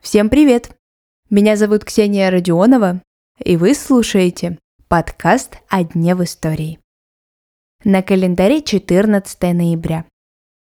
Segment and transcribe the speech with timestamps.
[0.00, 0.74] Всем привет!
[1.30, 3.00] Меня зовут Ксения Родионова,
[3.38, 6.80] и вы слушаете подкаст «О дне в истории».
[7.84, 10.04] На календаре 14 ноября.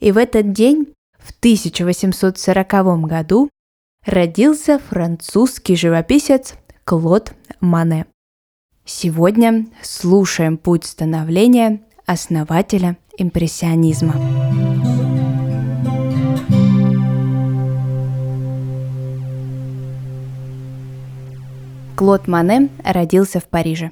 [0.00, 2.68] И в этот день, в 1840
[3.06, 3.48] году,
[4.04, 8.06] родился французский живописец Клод Мане.
[8.84, 14.57] Сегодня слушаем путь становления основателя импрессионизма.
[21.98, 23.90] Клод Мане родился в Париже.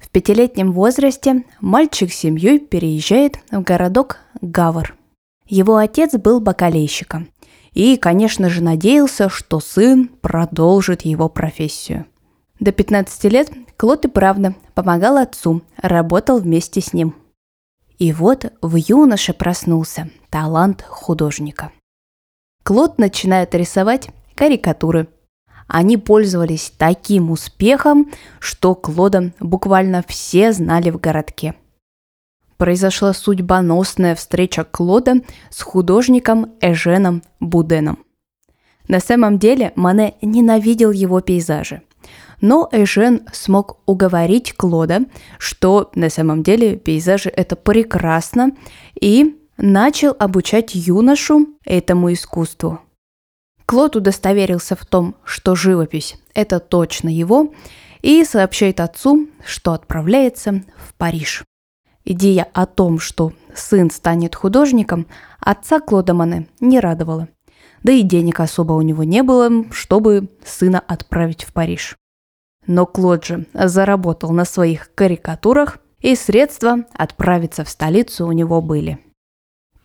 [0.00, 4.96] В пятилетнем возрасте мальчик с семьей переезжает в городок Гавр.
[5.46, 7.28] Его отец был бакалейщиком
[7.70, 12.06] и, конечно же, надеялся, что сын продолжит его профессию.
[12.58, 17.14] До 15 лет Клод и правда помогал отцу, работал вместе с ним.
[17.98, 21.70] И вот в юноше проснулся талант художника.
[22.64, 25.06] Клод начинает рисовать карикатуры–
[25.68, 31.54] они пользовались таким успехом, что Клода буквально все знали в городке.
[32.56, 35.16] Произошла судьбоносная встреча Клода
[35.50, 38.04] с художником Эженом Буденом.
[38.88, 41.82] На самом деле Мане ненавидел его пейзажи.
[42.40, 45.02] Но Эжен смог уговорить Клода,
[45.38, 48.52] что на самом деле пейзажи это прекрасно,
[48.98, 52.80] и начал обучать юношу этому искусству–
[53.68, 57.52] Клод удостоверился в том, что живопись– это точно его,
[58.00, 61.44] и сообщает отцу, что отправляется в Париж.
[62.02, 65.06] Идея о том, что сын станет художником,
[65.38, 67.28] отца Клода Мане не радовала.
[67.82, 71.98] Да и денег особо у него не было, чтобы сына отправить в Париж.
[72.66, 78.98] Но Клод же заработал на своих карикатурах, и средства отправиться в столицу у него были–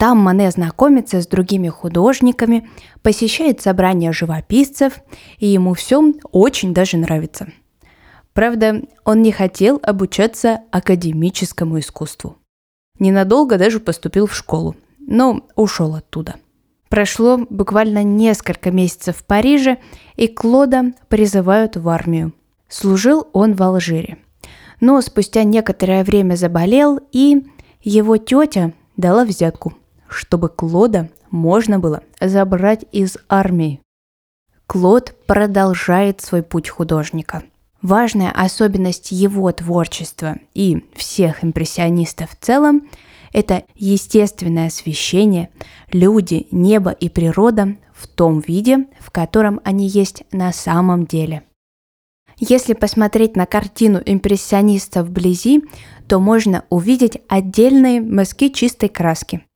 [0.00, 2.66] там Мане знакомится с другими художниками,
[3.02, 4.94] посещает собрания живописцев,
[5.36, 7.52] и ему все очень даже нравится.
[8.32, 12.38] Правда, он не хотел обучаться академическому искусству.
[12.98, 16.36] Ненадолго даже поступил в школу, но ушел оттуда.
[16.88, 19.76] Прошло буквально несколько месяцев в Париже,
[20.16, 22.32] и Клода призывают в армию.
[22.68, 24.16] Служил он в Алжире.
[24.80, 27.44] Но спустя некоторое время заболел, и
[27.82, 29.74] его тетя дала взятку–
[30.10, 33.80] чтобы Клода можно было забрать из армии.
[34.66, 37.42] Клод продолжает свой путь художника.
[37.82, 42.88] Важная особенность его творчества и всех импрессионистов в целом–
[43.32, 45.50] это естественное освещение,
[45.92, 51.44] люди, небо и природа в том виде, в котором они есть на самом деле.
[52.36, 55.62] Если посмотреть на картину импрессиониста вблизи,
[56.08, 59.44] то можно увидеть отдельные мазки чистой краски–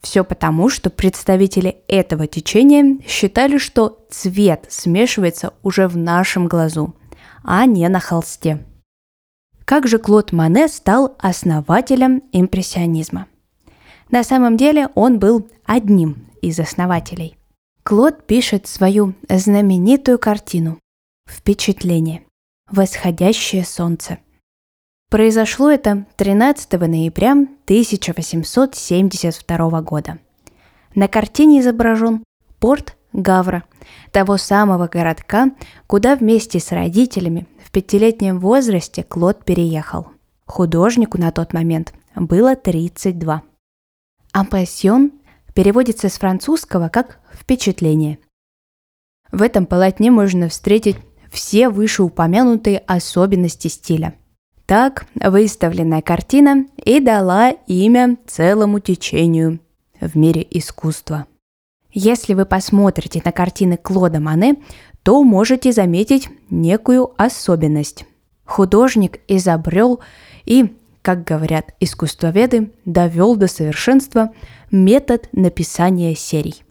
[0.00, 6.94] все потому, что представители этого течения считали, что цвет смешивается уже в нашем глазу,
[7.44, 8.64] а не на холсте.
[9.64, 13.26] Как же Клод Мане стал основателем импрессионизма?
[14.10, 17.36] На самом деле он был одним из основателей.
[17.84, 20.78] Клод пишет свою знаменитую картину
[21.28, 22.22] «Впечатление.
[22.70, 24.18] Восходящее солнце»,
[25.10, 30.18] Произошло это 13 ноября 1872 года.
[30.94, 32.22] На картине изображен
[32.60, 33.64] порт Гавра,
[34.12, 35.50] того самого городка,
[35.88, 40.06] куда вместе с родителями в пятилетнем возрасте Клод переехал.
[40.46, 43.42] Художнику на тот момент было 32.
[44.30, 45.10] «Ампассион»
[45.54, 48.20] переводится с французского как «впечатление».
[49.32, 50.98] В этом полотне можно встретить
[51.32, 54.14] все вышеупомянутые особенности стиля–
[54.70, 59.58] так выставленная картина и дала имя целому течению
[60.00, 61.26] в мире искусства.
[61.90, 64.62] Если вы посмотрите на картины Клода Мане,
[65.02, 68.04] то можете заметить некую особенность.
[68.44, 69.98] Художник изобрел
[70.44, 74.30] и, как говорят искусствоведы, довел до совершенства
[74.70, 76.62] метод написания серий.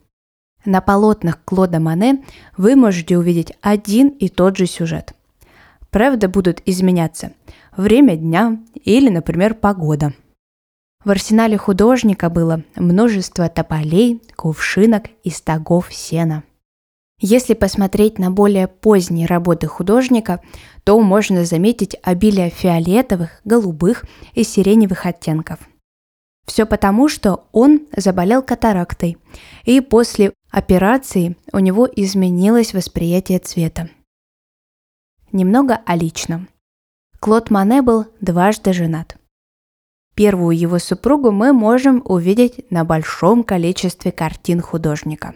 [0.64, 2.24] На полотнах Клода Мане
[2.56, 5.14] вы можете увидеть один и тот же сюжет.
[5.90, 7.34] Правда будут изменяться–
[7.80, 10.14] время дня или, например, погода.
[11.04, 16.44] В арсенале художника было множество тополей, кувшинок и стогов сена.
[17.22, 20.42] Если посмотреть на более поздние работы художника,
[20.84, 25.60] то можно заметить обилие фиолетовых, голубых и сиреневых оттенков.
[26.46, 29.18] Все потому, что он заболел катарактой,
[29.66, 33.90] и после операции у него изменилось восприятие цвета.
[35.32, 36.50] Немного о личном–
[37.20, 39.18] Клод Мане был дважды женат.
[40.16, 45.36] Первую его супругу мы можем увидеть на большом количестве картин художника.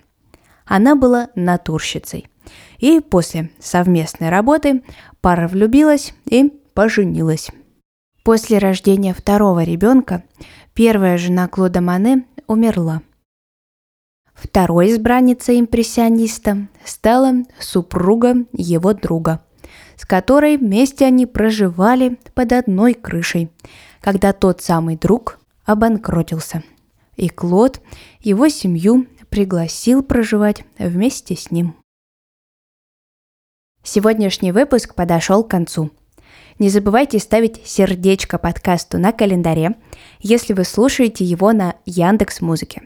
[0.66, 2.30] Она была натурщицей.
[2.78, 4.82] И после совместной работы
[5.20, 7.50] пара влюбилась и поженилась.
[8.24, 10.24] После рождения второго ребенка
[10.74, 13.02] первая жена Клода Мане умерла.
[14.34, 19.44] Второй избранницей импрессиониста стала супруга его друга,
[19.96, 23.52] с которой вместе они проживали под одной крышей,
[24.02, 26.64] когда тот самый друг обанкротился.
[27.16, 27.82] И Клод
[28.20, 31.76] его семью пригласил проживать вместе с ним.
[33.84, 35.92] Сегодняшний выпуск подошел к концу.
[36.60, 39.76] Не забывайте ставить сердечко подкасту на календаре,
[40.20, 42.84] если вы слушаете его на Яндекс Музыке,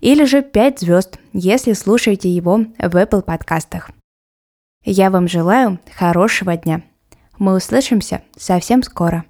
[0.00, 3.90] или же 5 звезд, если слушаете его в Apple подкастах.
[4.84, 6.82] Я вам желаю хорошего дня.
[7.38, 9.24] Мы услышимся совсем скоро.